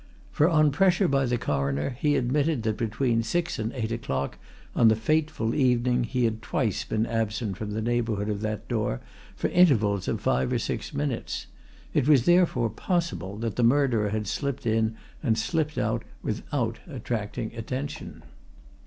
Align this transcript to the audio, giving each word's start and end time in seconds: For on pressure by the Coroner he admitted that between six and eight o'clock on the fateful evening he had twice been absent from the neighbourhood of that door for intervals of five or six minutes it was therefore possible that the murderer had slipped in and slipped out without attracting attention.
For 0.31 0.49
on 0.49 0.71
pressure 0.71 1.07
by 1.07 1.27
the 1.27 1.37
Coroner 1.37 1.91
he 1.91 2.15
admitted 2.15 2.63
that 2.63 2.75
between 2.75 3.21
six 3.21 3.59
and 3.59 3.71
eight 3.73 3.91
o'clock 3.91 4.39
on 4.75 4.87
the 4.87 4.95
fateful 4.95 5.53
evening 5.53 6.05
he 6.05 6.23
had 6.25 6.41
twice 6.41 6.83
been 6.83 7.05
absent 7.05 7.55
from 7.57 7.73
the 7.73 7.83
neighbourhood 7.83 8.27
of 8.27 8.41
that 8.41 8.67
door 8.67 8.99
for 9.35 9.47
intervals 9.49 10.07
of 10.07 10.19
five 10.19 10.51
or 10.51 10.57
six 10.57 10.91
minutes 10.91 11.45
it 11.93 12.07
was 12.07 12.25
therefore 12.25 12.71
possible 12.71 13.37
that 13.37 13.57
the 13.57 13.63
murderer 13.63 14.09
had 14.09 14.25
slipped 14.25 14.65
in 14.65 14.95
and 15.21 15.37
slipped 15.37 15.77
out 15.77 16.03
without 16.23 16.79
attracting 16.87 17.53
attention. 17.53 18.23